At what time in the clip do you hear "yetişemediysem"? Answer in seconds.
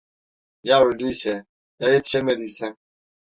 1.93-2.75